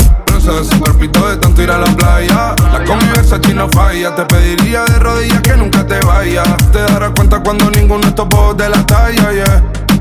Ese 0.47 0.77
cuerpito 0.77 1.27
de 1.27 1.37
tanto 1.37 1.63
ir 1.63 1.71
a 1.71 1.79
la 1.79 1.91
playa. 1.97 2.55
La 2.71 2.83
convivencia 2.85 3.39
no 3.55 3.67
falla. 3.69 4.15
Te 4.15 4.25
pediría 4.25 4.85
de 4.85 4.99
rodillas 4.99 5.41
que 5.41 5.57
nunca 5.57 5.85
te 5.87 5.99
vayas. 6.05 6.47
Te 6.71 6.79
darás 6.81 7.11
cuenta 7.15 7.41
cuando 7.41 7.69
ninguno 7.71 8.07
estos 8.07 8.27
de 8.55 8.69
la 8.69 8.85
talla. 8.85 9.63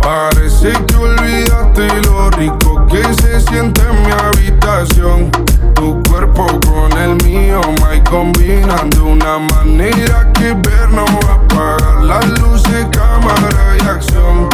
Parece 0.00 0.72
que 0.86 0.96
olvidaste 0.96 1.88
lo 2.02 2.30
rico 2.30 2.86
que 2.86 3.02
se 3.22 3.40
siente 3.40 3.80
en 3.82 4.02
mi 4.02 4.12
habitación. 4.12 5.30
Tu 5.74 6.02
cuerpo 6.08 6.46
con 6.66 6.92
el 6.98 7.16
mío, 7.24 7.60
my 7.80 8.00
combinan 8.08 8.90
de 8.90 9.00
una 9.00 9.38
manera 9.38 10.32
que 10.32 10.52
ver 10.52 10.88
no 10.90 11.04
va 11.04 11.32
a 11.32 11.34
apagar 11.34 12.04
las 12.04 12.26
luces, 12.40 12.86
cámara 12.92 13.76
y 13.78 13.86
acción. 13.86 14.48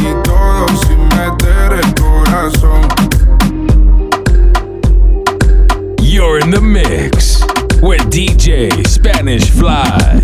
Y 0.00 0.14
todo 0.22 0.66
sin 0.86 1.08
meter 1.08 1.72
el 1.72 1.94
corazón. 1.94 2.80
You're 5.98 6.38
in 6.38 6.50
the 6.50 6.60
mix 6.60 7.42
with 7.82 8.10
DJ 8.10 8.86
Spanish 8.86 9.50
Fly. 9.50 10.20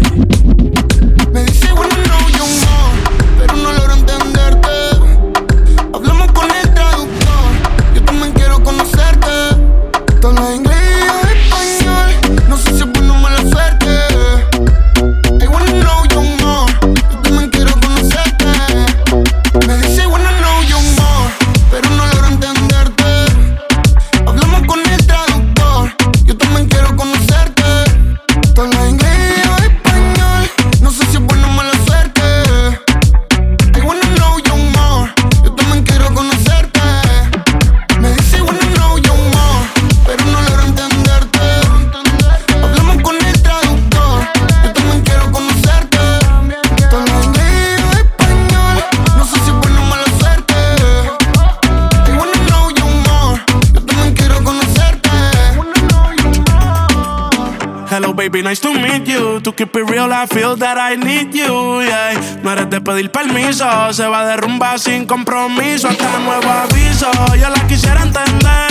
Baby, 58.36 58.42
nice 58.42 58.60
to 58.60 58.72
meet 58.72 59.06
you. 59.08 59.40
To 59.40 59.52
keep 59.52 59.74
it 59.76 59.90
real, 59.90 60.12
I 60.12 60.26
feel 60.26 60.56
that 60.56 60.78
I 60.78 60.96
need 60.96 61.34
you. 61.34 61.82
Yeah. 61.82 62.40
No 62.42 62.52
eres 62.52 62.68
de 62.70 62.80
pedir 62.80 63.10
permiso, 63.10 63.66
se 63.92 64.06
va 64.06 64.26
de 64.26 64.36
rumba 64.36 64.78
sin 64.78 65.06
compromiso. 65.06 65.88
Hasta 65.88 66.18
nuevo 66.18 66.48
aviso, 66.48 67.10
yo 67.36 67.48
la 67.48 67.66
quisiera 67.66 68.02
entender. 68.02 68.68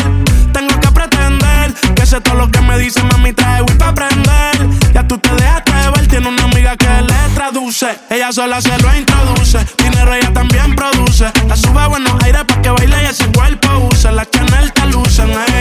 Tengo 0.53 0.79
que 0.79 0.91
pretender 0.91 1.73
que 1.95 2.05
sé 2.05 2.21
todo 2.21 2.35
lo 2.35 2.51
que 2.51 2.61
me 2.61 2.77
dice, 2.77 3.01
mami, 3.03 3.33
trae 3.33 3.61
Wii 3.61 3.77
pa' 3.77 3.89
aprender. 3.89 4.53
Ya 4.93 5.07
tú 5.07 5.17
te 5.17 5.29
dejaste 5.33 5.71
ver, 5.95 6.07
tiene 6.07 6.27
una 6.27 6.43
amiga 6.43 6.75
que 6.77 6.87
le 7.01 7.35
traduce. 7.35 7.87
Ella 8.09 8.31
sola 8.31 8.61
se 8.61 8.77
lo 8.79 8.95
introduce. 8.95 9.65
Dinero 9.77 10.13
ella 10.13 10.31
también 10.33 10.75
produce. 10.75 11.31
La 11.47 11.55
sube 11.55 11.79
a 11.79 11.87
buenos 11.87 12.23
aires 12.23 12.43
pa' 12.45 12.61
que 12.61 12.69
baile 12.69 13.03
y 13.03 13.05
ese 13.07 13.25
cuerpo 13.31 13.89
use. 13.91 14.11
La 14.11 14.25
Chanel 14.29 14.71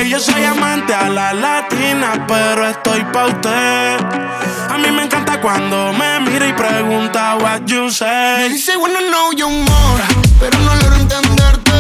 yo 0.09 0.18
soy 0.18 0.44
amante 0.44 0.92
a 0.92 1.09
la 1.09 1.32
latina, 1.32 2.24
pero 2.26 2.66
estoy 2.66 3.05
pa' 3.12 3.26
usted. 3.26 3.98
A 4.68 4.78
mí 4.78 4.90
me 4.90 5.05
encanta 5.05 5.40
cuando 5.40 5.92
me 5.92 6.18
mira 6.20 6.48
y 6.48 6.52
pregunta 6.52 7.36
what 7.36 7.64
you 7.66 7.88
say. 7.88 8.38
Me 8.38 8.48
dice 8.48 8.76
wanna 8.76 8.98
know 9.11 9.32
you 9.32 9.48
more, 9.48 10.02
pero 10.40 10.59
no 10.59 10.74
logro 10.74 10.96
entenderte. 10.96 11.72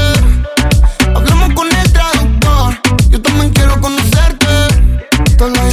Hablamos 1.16 1.52
con 1.54 1.66
el 1.66 1.92
traductor, 1.92 2.78
yo 3.08 3.20
también 3.20 3.52
quiero 3.52 3.80
conocerte. 3.80 4.46
Todo 5.36 5.48
lo 5.48 5.70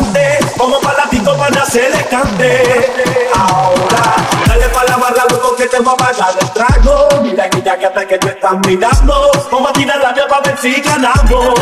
maleante? 0.00 0.38
Como 0.56 0.80
palatito 0.80 1.36
para 1.36 1.62
hacer 1.62 1.92
el 1.92 2.08
cante. 2.08 2.92
Ahora, 3.34 4.16
dale 4.46 4.68
pa' 4.68 4.84
la 4.84 4.96
barra, 4.96 5.24
loco, 5.30 5.56
que 5.56 5.66
te 5.66 5.78
va 5.80 5.92
a 5.92 5.96
pagar 5.96 6.34
el 6.40 6.50
trago. 6.52 7.08
Mira 7.22 7.48
que 7.50 7.62
ya 7.62 7.78
que 7.78 7.86
hasta 7.86 8.06
que 8.06 8.18
te 8.18 8.28
están 8.28 8.60
mirando. 8.66 9.30
Vamos 9.50 9.70
a 9.70 9.72
tirar 9.72 9.98
la 9.98 10.14
para 10.28 10.40
ver 10.42 10.58
si 10.60 10.80
ganamos. 10.80 11.54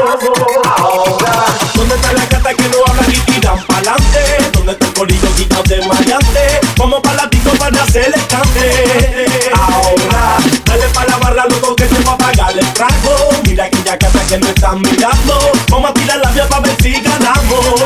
Ahora, 0.79 1.45
¿dónde 1.75 1.95
está 1.95 2.13
la 2.13 2.27
gata 2.27 2.55
que 2.55 2.69
no 2.69 2.79
habla 2.87 3.03
y 3.09 3.19
tiran 3.31 3.59
pa'lante? 3.67 4.51
¿Dónde 4.53 4.73
está 4.73 4.87
el 4.87 4.95
corillo 4.95 5.29
quitado 5.37 5.63
de 5.65 5.87
maleante? 5.87 6.61
Como 6.77 7.03
palatito 7.03 7.51
para 7.59 7.83
hacer 7.83 8.13
el 8.15 8.27
cante. 8.27 9.51
Ahora, 9.55 10.37
dale 10.85 10.93
pa' 10.93 11.05
la 11.07 11.17
barra, 11.19 11.45
loco, 11.49 11.75
que 11.75 11.85
te 11.85 12.03
va 12.05 12.13
a 12.13 12.19
pagar 12.19 12.59
el 12.59 12.73
trago. 12.73 13.31
Mira 13.47 13.71
que 13.71 13.83
ya 13.83 13.99
que 13.99 14.39
no 14.39 14.49
están 14.49 14.81
mirando. 14.83 15.53
Vamos 15.71 15.91
a 15.91 15.95
tirar 15.95 16.19
la 16.19 16.31
vía 16.31 16.49
para 16.49 16.63
ver 16.63 16.77
si 16.83 16.93
ganamos. 17.01 17.83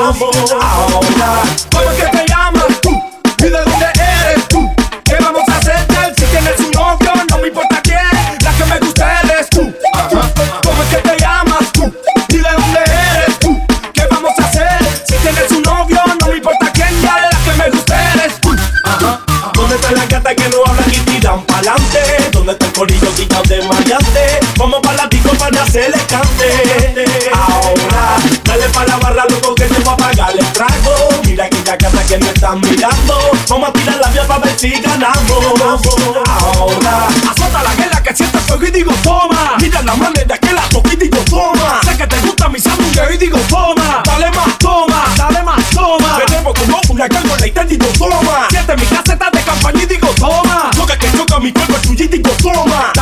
Ahora, 0.60 1.42
¿cómo 1.70 2.17
está 23.22 23.40
el 23.40 23.42
corillo 23.42 23.42
quitado 23.42 23.42
de 23.42 23.62
maleante? 23.62 24.40
Vamos 24.56 24.80
para 24.82 24.96
la 24.96 25.06
disco 25.06 25.30
para 25.38 25.62
hacer 25.62 25.86
el 25.86 26.06
cante. 26.06 27.30
Ahora, 27.32 28.16
dale 28.44 28.68
pa' 28.68 28.84
la 28.84 28.96
barra, 28.96 29.24
loco, 29.28 29.54
que 29.54 29.64
te 29.64 29.82
va 29.82 29.92
a 29.92 29.96
pagar 29.96 30.32
el 30.36 30.46
trago. 30.52 30.92
Mira 31.24 31.48
que 31.48 31.62
ya 31.62 31.76
casa 31.76 32.04
que 32.06 32.18
no 32.18 32.26
están 32.26 32.60
mirando. 32.60 33.30
Vamos 33.48 33.68
a 33.68 33.72
tirar 33.72 33.98
la 33.98 34.08
vía 34.08 34.26
para 34.26 34.44
ver 34.44 34.58
si 34.58 34.70
ganamos. 34.70 35.80
Ahora, 36.26 37.08
azota 37.30 37.62
la 37.62 37.74
guerra 37.74 38.02
que 38.02 38.14
siento 38.14 38.38
fuego 38.40 38.66
y 38.66 38.70
digo 38.70 38.92
toma. 39.02 39.56
Mira 39.60 39.82
la 39.82 39.94
manera 39.94 40.38
que 40.38 40.52
la 40.52 40.62
toqué 40.68 40.94
y 40.94 40.96
digo 40.96 41.18
toma. 41.30 41.80
Sé 41.84 41.96
que 41.96 42.06
te 42.06 42.20
gusta 42.20 42.48
mi 42.48 42.58
sándwich 42.58 42.98
y 43.14 43.16
digo 43.18 43.38
toma. 43.48 44.02
Dale 44.04 44.30
más, 44.30 44.58
toma, 44.58 45.04
dale 45.16 45.42
más, 45.42 45.70
toma. 45.70 46.18
Tenemos 46.26 46.54
como 46.54 46.80
una 46.88 47.08
cargo 47.08 47.36
la 47.36 47.46
y 47.46 47.50
digo 47.50 47.86
toma. 47.98 48.48
Siente 48.50 48.76
mi 48.76 48.86
caseta 48.86 49.30
de 49.30 49.40
campaña 49.42 49.82
y 49.82 49.86
digo 49.86 50.08
toma. 50.18 50.70
Toca 50.76 50.98
que 50.98 51.08
toca 51.08 51.38
mi 51.38 51.52
cuerpo, 51.52 51.74
tuyo 51.82 52.04
y 52.04 52.08
digo 52.08 52.30
toma. 52.42 52.92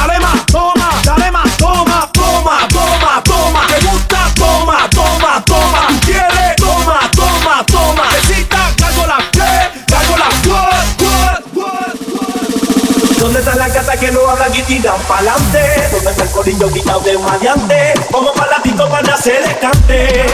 Y 14.68 14.74
tiran 14.74 15.00
pa'lante? 15.08 15.88
¿Dónde 15.92 16.10
está 16.10 16.22
el 16.22 16.30
corillo 16.30 16.72
quitado 16.72 17.00
de 17.00 17.18
maleante? 17.18 17.94
Como 18.10 18.32
palatito 18.32 18.88
para 18.88 19.14
hacer 19.14 19.42
el 19.42 19.58
cante. 19.58 20.24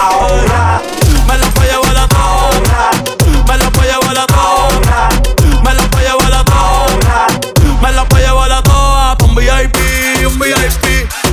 Ahora, 0.00 0.82
Me 1.26 1.38
la 1.38 1.48
voy 1.54 1.66
a 1.66 1.72
llevar 1.72 1.96
a 1.96 2.08
ahora. 2.16 2.90
Me 3.48 3.56
la 3.58 3.68
voy 3.70 3.88
a 3.88 3.98
llevar 3.98 4.18
a 4.18 4.26
ahora. 4.34 5.08
Me 5.64 5.74
la 5.74 5.82
voy 5.88 6.04
a 6.04 6.12
llevar 6.12 6.32
a 6.32 6.44
ahora. 6.52 7.26
Me 7.82 7.92
la 7.92 8.02
voy 8.04 8.22
a 8.22 8.26
llevar 8.26 8.52
a. 8.52 9.16
Un 9.24 9.34
VIP, 9.34 9.76
un 10.26 10.38
VIP. 10.38 10.84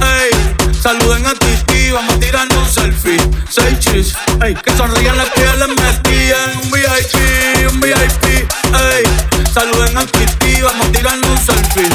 Ey, 0.02 0.76
saluden 0.82 1.26
a 1.26 1.34
Titi, 1.34 1.92
vamos 1.92 2.16
a 2.16 2.20
tirarnos 2.20 2.58
un 2.58 2.70
selfie. 2.74 3.18
Seis 3.50 3.80
chis, 3.80 4.16
ey, 4.44 4.54
que 4.56 4.76
sonrían 4.76 5.18
las 5.18 5.30
pieles 5.30 5.68
metían. 5.68 6.58
Un 6.64 6.72
VIP, 6.72 7.72
un 7.72 7.80
VIP. 7.80 8.26
Ey, 8.74 9.04
saluden 9.54 9.98
a 9.98 10.06
Titi, 10.06 10.62
vamos 10.62 10.88
a 10.88 10.92
tirarnos 10.92 11.30
un 11.30 11.38
selfie. 11.38 11.90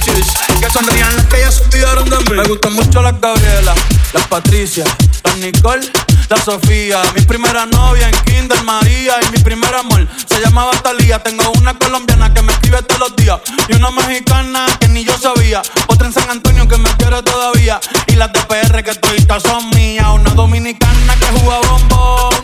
Chis, 0.00 0.26
que 0.60 0.70
sonrían 0.70 1.16
las 1.16 1.26
que 1.26 1.40
ya 1.40 1.50
se 1.50 1.64
de 1.64 2.30
mí. 2.30 2.36
Me 2.36 2.44
gustan 2.44 2.72
mucho 2.74 3.02
las 3.02 3.20
Gabriela, 3.20 3.74
las 4.12 4.26
Patricia, 4.28 4.84
las 5.24 5.36
Nicole, 5.38 5.90
la 6.28 6.36
Sofía. 6.36 7.02
Mi 7.14 7.22
primera 7.22 7.66
novia 7.66 8.08
en 8.08 8.16
Kinder 8.24 8.62
María 8.62 9.14
y 9.26 9.32
mi 9.32 9.38
primer 9.38 9.74
amor 9.74 10.06
se 10.28 10.40
llamaba 10.40 10.70
Talía. 10.82 11.18
Tengo 11.18 11.50
una 11.58 11.76
colombiana 11.76 12.32
que 12.32 12.42
me 12.42 12.52
escribe 12.52 12.82
todos 12.82 13.00
los 13.00 13.16
días 13.16 13.40
y 13.68 13.74
una 13.74 13.90
mexicana 13.90 14.66
que 14.78 14.88
ni 14.88 15.04
yo 15.04 15.16
sabía. 15.18 15.62
Otra 15.88 16.06
en 16.06 16.12
San 16.12 16.30
Antonio 16.30 16.68
que 16.68 16.78
me 16.78 16.90
quiere 16.96 17.20
todavía 17.22 17.80
y 18.06 18.12
las 18.12 18.32
de 18.32 18.40
PR 18.42 18.84
que 18.84 18.94
toditas 18.94 19.42
son 19.42 19.70
mías. 19.70 20.06
Una 20.14 20.30
dominicana 20.30 21.16
que 21.16 21.40
juega 21.40 21.58
bombón, 21.68 22.34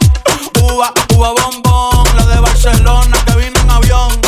uva, 0.63 0.93
uva 1.15 1.31
bombón. 1.31 2.17
La 2.17 2.27
de 2.27 2.41
Barcelona 2.41 3.17
que 3.25 3.37
vino 3.37 3.61
en 3.61 3.71
avión 3.71 4.28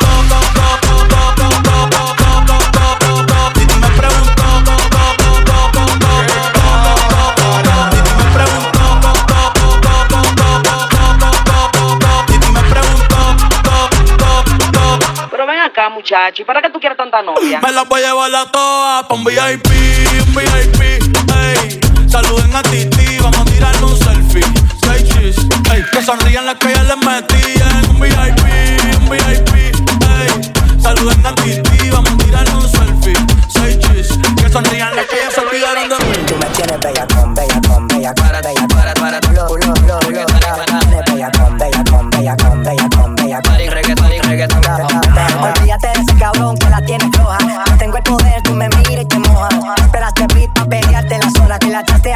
muchacha. 15.91 16.41
¿Y 16.41 16.45
para 16.45 16.61
qué 16.61 16.69
tú 16.69 16.79
quieres 16.79 16.97
tanta 16.97 17.21
novia? 17.21 17.59
Me 17.61 17.71
las 17.71 17.87
voy 17.87 18.01
a 18.01 18.07
llevar 18.07 18.33
a 18.35 18.45
todas 18.51 19.03
pa' 19.05 19.13
un 19.13 19.23
VIP, 19.23 19.67
un 20.27 20.35
VIP, 20.35 20.81
ey. 20.81 21.79
Saluden 22.09 22.55
a 22.55 22.63
Titi, 22.63 23.19
vamos 23.19 23.39
a 23.39 23.45
tirar 23.45 23.83
un 23.83 23.97
selfie. 23.97 24.43
Say 24.83 25.03
cheese, 25.03 25.47
ey. 25.73 25.83
Que 25.91 26.01
sonrían 26.03 26.45
las 26.45 26.55
que 26.55 26.73
ya 26.73 26.83
les 26.83 26.97
metían. 26.97 27.89
Un 27.89 27.99
VIP, 27.99 28.43
un 28.99 29.09
VIP, 29.09 29.55
ey. 29.55 30.81
Saluden 30.81 31.25
a 31.25 31.35
Titi, 31.35 31.89
vamos 31.89 32.11
a 32.11 32.17
tirar 32.17 32.49
un 32.55 32.67
selfie. 32.67 33.13
Say 33.49 33.79
cheese, 33.79 34.17
que 34.41 34.49
sonrían 34.49 34.95
las 34.95 35.05
que 35.05 35.17
ya 35.17 35.31
se 35.31 35.41
olvidaron 35.41 35.89
de 35.89 35.95
mí. 36.05 36.13
Tú 36.27 36.35
me 36.37 36.45
tienes 36.47 36.79
bella 36.79 37.07
como 37.07 37.30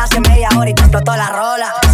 hace 0.05 0.21
media 0.21 0.49
hora 0.55 0.69
y 0.69 0.73
te 0.73 0.83
explotó 0.83 1.15
la 1.15 1.29
rola. 1.29 1.84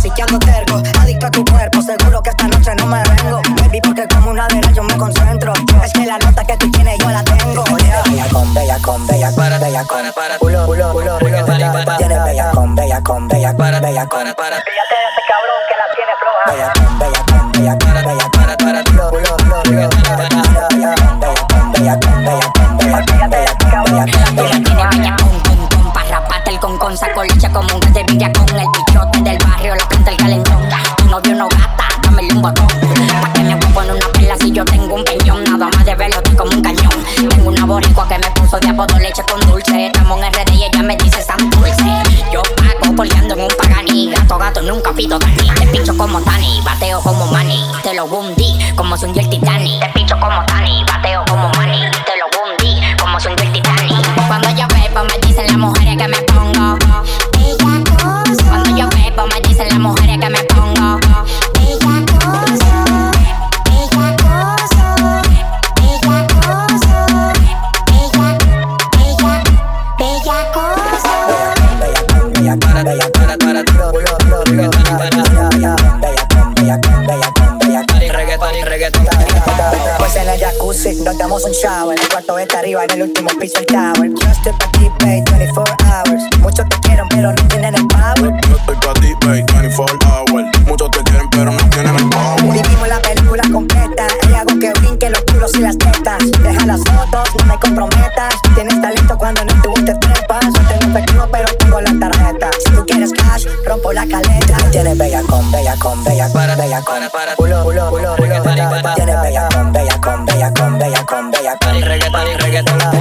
y 112.27 112.35
reggaetón 112.37 112.77
la 112.77 112.91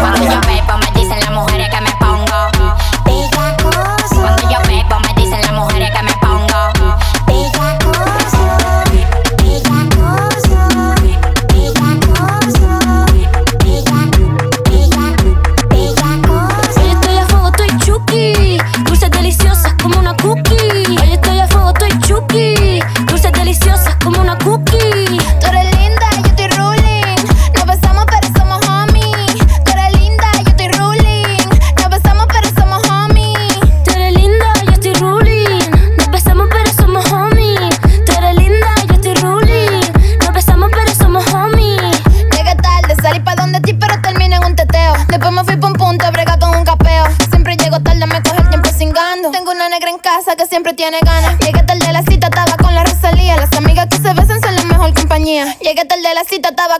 Bájame 0.00 0.62
pa' 0.66 0.77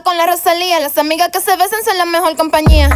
con 0.03 0.17
la 0.17 0.25
Rosalía. 0.25 0.79
Las 0.79 0.97
amigas 0.97 1.29
que 1.29 1.39
se 1.39 1.55
besan 1.55 1.83
son 1.83 1.97
la 1.97 2.05
mejor 2.05 2.35
compañía. 2.35 2.89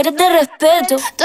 eres 0.00 0.16
de 0.16 0.28
respeto. 0.30 0.96
Tú 1.16 1.24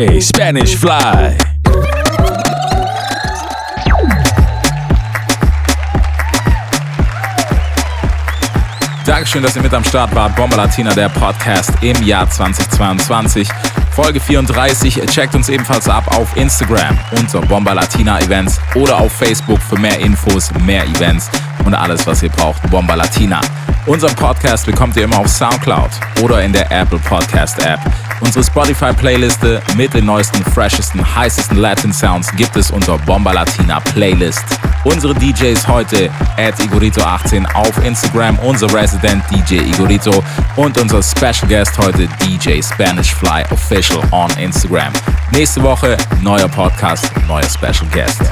Spanish 0.00 0.76
Fly. 0.76 1.36
Dankeschön, 9.04 9.42
dass 9.42 9.56
ihr 9.56 9.62
mit 9.62 9.74
am 9.74 9.84
Start 9.84 10.14
wart. 10.14 10.34
Bomba 10.36 10.56
Latina, 10.56 10.94
der 10.94 11.10
Podcast 11.10 11.72
im 11.82 12.02
Jahr 12.02 12.30
2022. 12.30 13.46
Folge 13.90 14.20
34. 14.20 15.02
Checkt 15.10 15.34
uns 15.34 15.50
ebenfalls 15.50 15.86
ab 15.86 16.16
auf 16.16 16.34
Instagram 16.34 16.98
unter 17.18 17.42
Bomba 17.42 17.74
Latina 17.74 18.20
Events 18.20 18.58
oder 18.74 18.96
auf 18.96 19.12
Facebook 19.12 19.60
für 19.60 19.78
mehr 19.78 19.98
Infos, 19.98 20.50
mehr 20.64 20.84
Events 20.84 21.28
und 21.66 21.74
alles, 21.74 22.06
was 22.06 22.22
ihr 22.22 22.30
braucht. 22.30 22.62
Bomba 22.70 22.94
Latina. 22.94 23.42
Unseren 23.84 24.14
Podcast 24.14 24.64
bekommt 24.64 24.96
ihr 24.96 25.04
immer 25.04 25.18
auf 25.18 25.28
Soundcloud 25.28 25.90
oder 26.22 26.42
in 26.42 26.54
der 26.54 26.72
Apple 26.72 27.00
Podcast 27.00 27.58
App. 27.66 27.80
Unsere 28.20 28.44
Spotify-Playliste 28.44 29.62
mit 29.76 29.94
den 29.94 30.04
neuesten, 30.04 30.44
freshesten, 30.44 31.02
heißesten 31.16 31.56
Latin 31.56 31.92
Sounds 31.92 32.30
gibt 32.36 32.56
es 32.56 32.70
unter 32.70 32.98
Bomba 32.98 33.32
Latina 33.32 33.80
Playlist. 33.80 34.44
Unsere 34.84 35.14
DJs 35.14 35.66
heute 35.66 36.10
at 36.36 36.54
Igorito18 36.60 37.46
auf 37.54 37.84
Instagram, 37.84 38.38
unser 38.40 38.72
Resident 38.72 39.22
DJ 39.30 39.56
Igorito 39.56 40.22
und 40.56 40.78
unser 40.78 41.02
Special 41.02 41.48
Guest 41.48 41.76
heute 41.78 42.08
DJ 42.24 42.62
Spanish 42.62 43.14
Fly 43.14 43.44
Official 43.50 44.00
on 44.10 44.30
Instagram. 44.38 44.92
Nächste 45.32 45.62
Woche 45.62 45.96
neuer 46.22 46.48
Podcast, 46.48 47.10
neuer 47.26 47.48
Special 47.48 47.86
Guest. 47.92 48.29